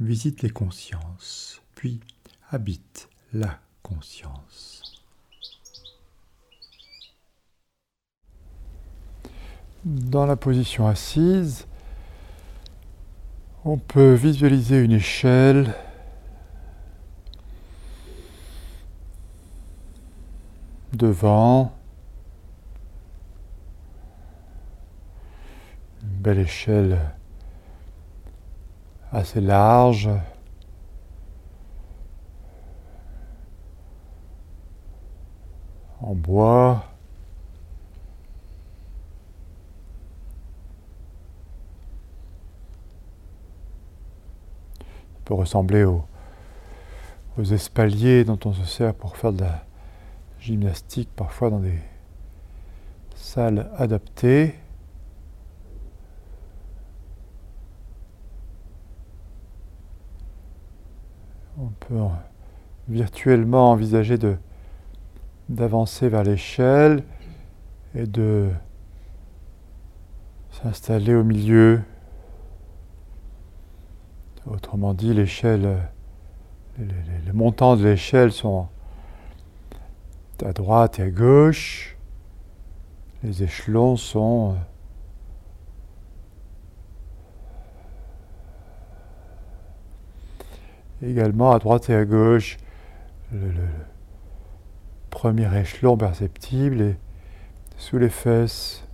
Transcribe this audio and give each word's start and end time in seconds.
visite 0.00 0.42
les 0.42 0.50
consciences, 0.50 1.60
puis 1.74 2.00
habite 2.50 3.08
la 3.32 3.60
conscience. 3.82 4.82
Dans 9.84 10.26
la 10.26 10.36
position 10.36 10.86
assise, 10.86 11.66
on 13.64 13.76
peut 13.76 14.14
visualiser 14.14 14.78
une 14.78 14.92
échelle 14.92 15.74
devant 20.94 21.74
une 26.02 26.08
belle 26.08 26.38
échelle 26.38 26.98
assez 29.12 29.40
large. 29.40 30.08
en 36.02 36.14
bois. 36.14 36.84
Peut 45.24 45.34
ressembler 45.34 45.84
aux, 45.84 46.04
aux 47.38 47.44
espaliers 47.44 48.24
dont 48.24 48.38
on 48.44 48.52
se 48.52 48.64
sert 48.64 48.94
pour 48.94 49.16
faire 49.16 49.32
de 49.32 49.42
la 49.42 49.64
gymnastique, 50.40 51.10
parfois 51.14 51.50
dans 51.50 51.60
des 51.60 51.78
salles 53.14 53.70
adaptées. 53.76 54.54
On 61.58 61.68
peut 61.80 61.96
virtuellement 62.88 63.70
envisager 63.70 64.18
de 64.18 64.36
d'avancer 65.50 66.08
vers 66.08 66.22
l'échelle 66.22 67.02
et 67.94 68.06
de 68.06 68.50
s'installer 70.52 71.14
au 71.14 71.24
milieu. 71.24 71.82
Autrement 74.46 74.94
dit, 74.94 75.12
l'échelle, 75.12 75.88
les, 76.78 77.32
montants 77.32 77.76
de 77.76 77.84
l'échelle 77.84 78.32
sont 78.32 78.68
à 80.44 80.52
droite 80.52 80.98
et 80.98 81.02
à 81.02 81.10
gauche. 81.10 81.96
Les 83.22 83.42
échelons 83.42 83.96
sont 83.96 84.56
également 91.02 91.52
à 91.52 91.58
droite 91.58 91.90
et 91.90 91.94
à 91.94 92.04
gauche. 92.04 92.58
Le, 93.32 93.52
premier 95.10 95.54
échelon 95.58 95.96
perceptible 95.96 96.80
et 96.80 96.96
sous 97.76 97.98
les 97.98 98.08
fesses. 98.08 98.84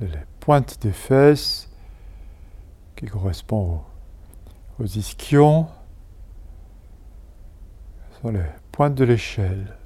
Les 0.00 0.08
pointes 0.40 0.82
des 0.82 0.92
fesses 0.92 1.70
qui 2.96 3.06
correspondent 3.06 3.80
aux, 4.78 4.82
aux 4.82 4.86
ischions 4.86 5.66
sont 8.20 8.30
les 8.30 8.44
pointes 8.72 8.94
de 8.96 9.04
l'échelle. 9.04 9.76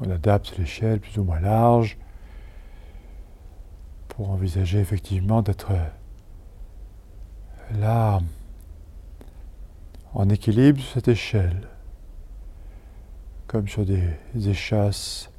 On 0.00 0.10
adapte 0.10 0.58
l'échelle 0.58 1.00
plus 1.00 1.18
ou 1.18 1.24
moins 1.24 1.40
large 1.40 1.96
pour 4.08 4.30
envisager 4.30 4.78
effectivement 4.78 5.42
d'être 5.42 5.72
là 7.72 8.20
en 10.12 10.28
équilibre 10.28 10.80
sur 10.80 10.94
cette 10.94 11.08
échelle, 11.08 11.68
comme 13.46 13.68
sur 13.68 13.84
des 13.84 14.18
échasses. 14.34 15.30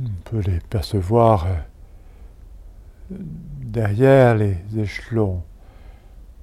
On 0.00 0.08
peut 0.24 0.40
les 0.40 0.60
percevoir 0.60 1.46
derrière 3.10 4.36
les 4.36 4.58
échelons, 4.76 5.42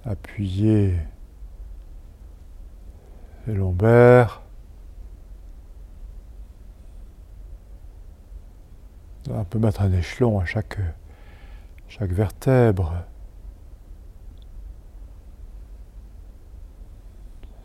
appuyés 0.03 0.97
lombaires. 3.53 4.41
On 9.29 9.43
peut 9.43 9.59
mettre 9.59 9.81
un 9.81 9.91
échelon 9.91 10.39
à 10.39 10.45
chaque, 10.45 10.77
chaque 11.87 12.11
vertèbre. 12.11 12.93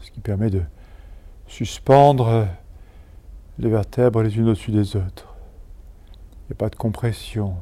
Ce 0.01 0.11
qui 0.11 0.21
permet 0.21 0.51
de 0.51 0.63
suspendre 1.47 2.47
les 3.59 3.69
vertèbres 3.69 4.23
les 4.23 4.37
unes 4.37 4.49
au-dessus 4.49 4.71
des 4.71 4.97
autres. 4.97 5.35
Il 6.45 6.53
n'y 6.53 6.53
a 6.53 6.57
pas 6.57 6.71
de 6.71 6.77
compression. 6.77 7.57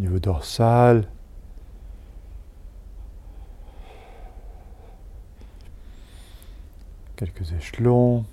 Niveau 0.00 0.18
dorsal. 0.18 1.06
Quelques 7.16 7.52
échelons. 7.52 8.24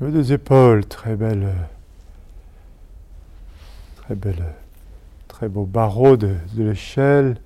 Niveau 0.00 0.12
des 0.12 0.32
épaules, 0.32 0.84
très 0.86 1.16
belle, 1.16 1.52
très 3.96 4.14
belle, 4.14 4.44
très 5.26 5.48
beau 5.48 5.64
barreau 5.64 6.16
de, 6.16 6.36
de 6.54 6.62
l'échelle 6.62 7.40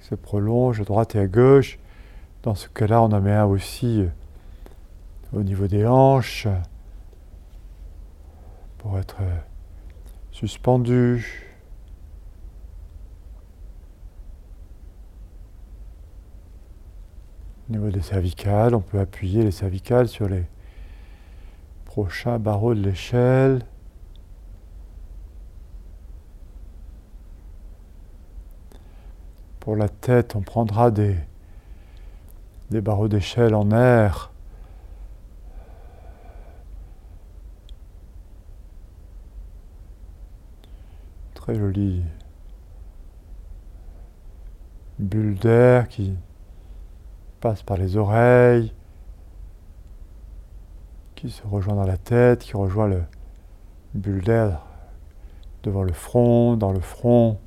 qui 0.00 0.06
se 0.06 0.14
prolonge 0.14 0.80
à 0.80 0.84
droite 0.84 1.16
et 1.16 1.18
à 1.18 1.26
gauche. 1.26 1.78
Dans 2.44 2.54
ce 2.54 2.68
cas-là, 2.68 3.02
on 3.02 3.12
en 3.12 3.20
met 3.20 3.32
un 3.32 3.46
aussi 3.46 4.02
euh, 4.02 4.08
au 5.34 5.42
niveau 5.42 5.66
des 5.66 5.84
hanches 5.86 6.46
pour 8.88 8.98
être 8.98 9.16
suspendu. 10.30 11.44
Au 17.68 17.72
niveau 17.72 17.90
des 17.90 18.00
cervicales, 18.00 18.74
on 18.74 18.80
peut 18.80 18.98
appuyer 18.98 19.42
les 19.42 19.50
cervicales 19.50 20.08
sur 20.08 20.26
les 20.26 20.46
prochains 21.84 22.38
barreaux 22.38 22.72
de 22.72 22.80
l'échelle. 22.80 23.60
Pour 29.60 29.76
la 29.76 29.90
tête, 29.90 30.34
on 30.34 30.40
prendra 30.40 30.90
des, 30.90 31.14
des 32.70 32.80
barreaux 32.80 33.08
d'échelle 33.08 33.54
en 33.54 33.70
air 33.70 34.32
très 41.48 41.58
jolie 41.58 42.02
bulle 44.98 45.34
d'air 45.38 45.88
qui 45.88 46.14
passe 47.40 47.62
par 47.62 47.78
les 47.78 47.96
oreilles, 47.96 48.74
qui 51.14 51.30
se 51.30 51.46
rejoint 51.46 51.74
dans 51.74 51.86
la 51.86 51.96
tête, 51.96 52.40
qui 52.40 52.54
rejoint 52.54 52.86
le 52.86 53.02
bulle 53.94 54.22
d'air 54.22 54.60
devant 55.62 55.84
le 55.84 55.94
front, 55.94 56.58
dans 56.58 56.72
le 56.72 56.80
front. 56.80 57.40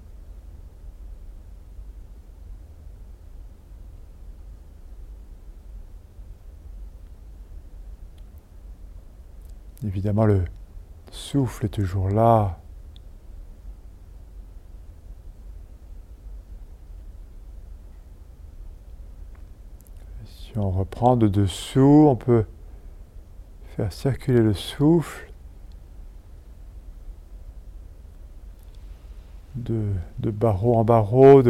Évidemment, 9.85 10.25
le 10.25 10.45
souffle 11.11 11.65
est 11.65 11.69
toujours 11.69 12.09
là. 12.09 12.60
Si 20.39 20.57
on 20.57 20.69
reprend 20.69 21.17
de 21.17 21.27
dessous, 21.27 22.07
on 22.09 22.15
peut 22.15 22.45
faire 23.75 23.91
circuler 23.91 24.41
le 24.41 24.53
souffle 24.53 25.31
de, 29.55 29.93
barreau 30.31 30.77
en 30.77 30.83
barreau, 30.83 31.43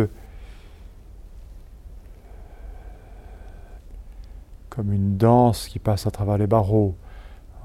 comme 4.70 4.94
une 4.94 5.18
danse 5.18 5.68
qui 5.68 5.80
passe 5.80 6.08
à 6.08 6.12
travers 6.12 6.38
les 6.38 6.48
barreaux. 6.48 6.96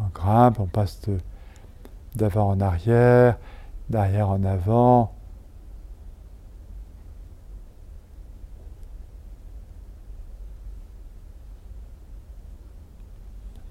On 0.01 0.09
grimpe, 0.13 0.61
on 0.61 0.67
passe 0.67 1.01
d'avant 2.15 2.51
en 2.51 2.61
arrière, 2.61 3.39
d'arrière 3.89 4.29
en 4.29 4.45
avant. 4.45 5.16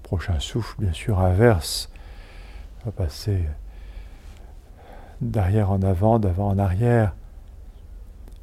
Prochain 0.06 0.38
souffle, 0.38 0.80
bien 0.80 0.92
sûr, 0.92 1.18
inverse. 1.18 1.90
Va 2.84 2.92
passer 2.92 3.42
d'arrière 5.20 5.72
en 5.72 5.82
avant, 5.82 6.20
d'avant 6.20 6.46
en 6.46 6.58
arrière. 6.58 7.12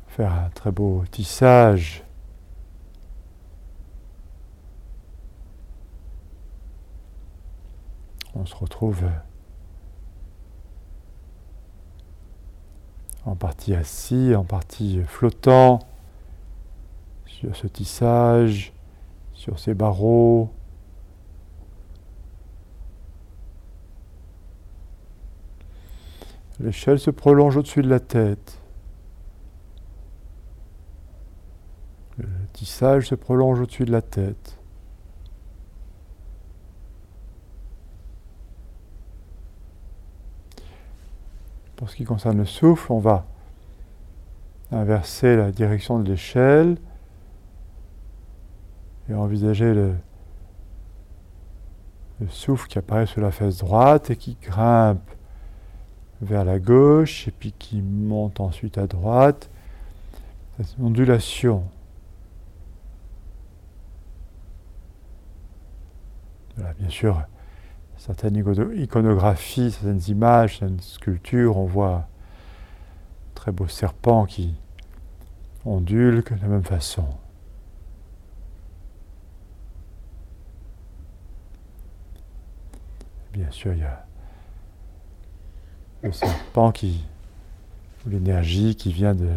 Faire 0.09 0.33
un 0.33 0.49
très 0.49 0.73
beau 0.73 1.05
tissage. 1.09 2.03
On 8.35 8.45
se 8.45 8.55
retrouve 8.55 9.05
en 13.25 13.35
partie 13.37 13.73
assis, 13.73 14.35
en 14.35 14.43
partie 14.43 15.01
flottant 15.05 15.79
sur 17.25 17.55
ce 17.55 17.67
tissage, 17.67 18.73
sur 19.31 19.59
ces 19.59 19.73
barreaux. 19.73 20.51
L'échelle 26.63 26.97
se 26.97 27.11
prolonge 27.11 27.57
au-dessus 27.57 27.81
de 27.81 27.89
la 27.89 27.99
tête. 27.99 28.57
Le 32.17 32.25
tissage 32.53 33.07
se 33.07 33.15
prolonge 33.15 33.59
au-dessus 33.59 33.83
de 33.83 33.91
la 33.91 34.01
tête. 34.01 34.57
Pour 41.75 41.89
ce 41.89 41.97
qui 41.97 42.05
concerne 42.05 42.37
le 42.37 42.45
souffle, 42.45 42.93
on 42.93 42.99
va 42.99 43.25
inverser 44.71 45.35
la 45.35 45.51
direction 45.51 45.99
de 45.99 46.09
l'échelle 46.09 46.77
et 49.09 49.13
envisager 49.13 49.73
le, 49.73 49.95
le 52.21 52.29
souffle 52.29 52.69
qui 52.69 52.77
apparaît 52.77 53.05
sur 53.05 53.19
la 53.19 53.31
fesse 53.31 53.57
droite 53.57 54.11
et 54.11 54.15
qui 54.15 54.37
grimpe 54.41 55.11
vers 56.23 56.45
la 56.45 56.59
gauche 56.59 57.27
et 57.27 57.31
puis 57.31 57.53
qui 57.57 57.81
monte 57.81 58.39
ensuite 58.39 58.77
à 58.77 58.87
droite. 58.87 59.49
Cette 60.57 60.79
ondulation. 60.79 61.63
Bien 66.57 66.89
sûr, 66.89 67.23
certaines 67.97 68.35
iconographies, 68.75 69.71
certaines 69.71 70.01
images, 70.07 70.59
certaines 70.59 70.79
sculptures, 70.81 71.57
on 71.57 71.65
voit 71.65 72.07
très 73.33 73.51
beau 73.51 73.67
serpent 73.67 74.25
qui 74.25 74.53
ondule 75.65 76.23
de 76.23 76.41
la 76.41 76.47
même 76.47 76.63
façon. 76.63 77.07
Bien 83.33 83.49
sûr, 83.49 83.73
il 83.73 83.79
y 83.79 83.83
a 83.83 84.05
le 86.03 86.11
serpent 86.11 86.71
qui, 86.71 87.05
ou 88.05 88.09
l'énergie 88.09 88.75
qui 88.75 88.91
vient 88.91 89.15
de 89.15 89.29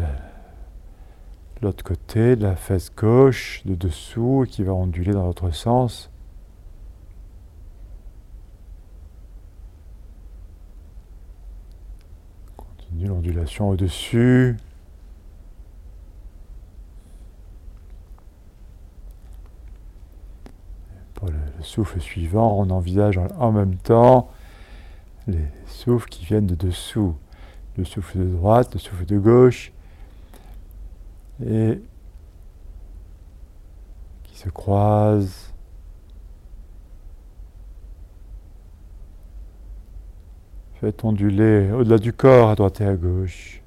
l'autre 1.61 1.83
côté, 1.83 2.35
de 2.35 2.43
la 2.43 2.55
fesse 2.55 2.91
gauche, 2.93 3.61
de 3.65 3.73
dessous, 3.73 4.43
et 4.45 4.47
qui 4.47 4.63
va 4.63 4.73
onduler 4.73 5.13
dans 5.13 5.25
l'autre 5.25 5.51
sens. 5.51 6.09
Continue 12.57 13.07
l'ondulation 13.07 13.69
au-dessus. 13.69 14.57
Pour 21.13 21.29
le, 21.29 21.33
souffle 21.61 21.99
suivant, 21.99 22.59
on 22.59 22.69
envisage 22.69 23.19
en 23.39 23.51
même 23.51 23.75
temps 23.77 24.29
les 25.27 25.45
souffles 25.65 26.09
qui 26.09 26.25
viennent 26.25 26.47
de 26.47 26.55
dessous, 26.55 27.15
le 27.77 27.83
souffle 27.83 28.19
de 28.19 28.35
droite, 28.35 28.73
le 28.73 28.79
souffle 28.79 29.05
de 29.05 29.19
gauche, 29.19 29.71
et 31.45 31.81
qui 34.23 34.37
se 34.37 34.49
croisent. 34.49 35.53
Faites 40.75 41.03
onduler 41.03 41.71
au-delà 41.71 41.97
du 41.97 42.13
corps, 42.13 42.49
à 42.49 42.55
droite 42.55 42.81
et 42.81 42.85
à 42.85 42.95
gauche. 42.95 43.61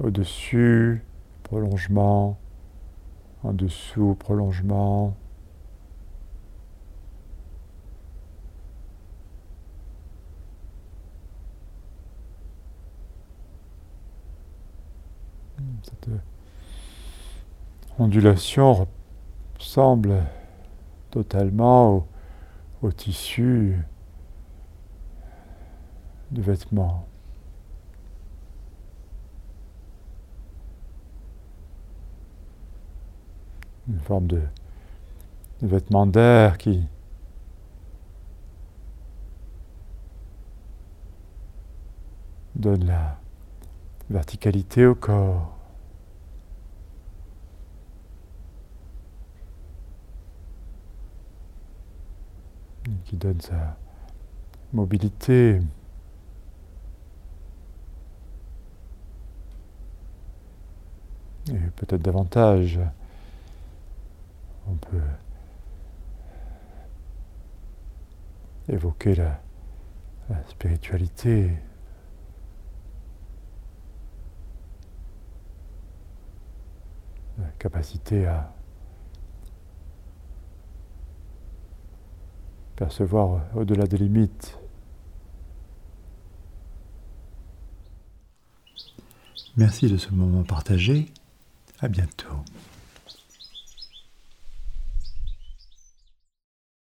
Au-dessus, 0.00 1.02
prolongement. 1.42 2.38
En 3.42 3.52
dessous, 3.52 4.16
prolongement. 4.18 5.14
Cette 16.04 17.98
ondulation 17.98 18.86
ressemble 19.58 20.22
totalement 21.10 22.06
au, 22.82 22.92
tissu 22.92 23.78
de 26.30 26.42
vêtements. 26.42 27.06
Une 33.88 34.00
forme 34.00 34.26
de, 34.26 34.42
de 35.62 35.66
vêtement 35.66 36.06
d'air 36.06 36.58
qui 36.58 36.86
donne 42.54 42.84
la 42.84 43.18
verticalité 44.10 44.84
au 44.84 44.94
corps. 44.94 45.63
Donne 53.16 53.40
sa 53.40 53.76
mobilité. 54.72 55.60
Et 61.48 61.58
peut-être 61.76 62.02
davantage, 62.02 62.80
on 64.66 64.74
peut 64.74 65.00
évoquer 68.68 69.14
la, 69.14 69.40
la 70.30 70.42
spiritualité. 70.48 71.50
La 77.38 77.48
capacité 77.58 78.26
à 78.26 78.54
percevoir 82.76 83.42
au-delà 83.54 83.86
des 83.86 83.98
limites. 83.98 84.58
Merci 89.56 89.88
de 89.88 89.96
ce 89.96 90.10
moment 90.10 90.42
partagé. 90.42 91.06
À 91.80 91.88
bientôt. 91.88 92.34